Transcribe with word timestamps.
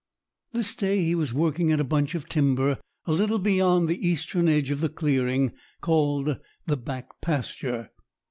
This 0.51 0.73
day 0.73 1.03
he 1.03 1.13
was 1.13 1.31
working 1.31 1.71
at 1.71 1.79
a 1.79 1.83
bunch 1.83 2.15
of 2.15 2.27
timber 2.27 2.79
a 3.05 3.11
little 3.13 3.37
beyond 3.37 3.87
the 3.87 4.07
eastern 4.07 4.47
edge 4.47 4.71
of 4.71 4.81
the 4.81 4.89
clearing, 4.89 5.53
called 5.79 6.39
the 6.65 6.77
"back 6.77 7.21
pasture." 7.21 7.91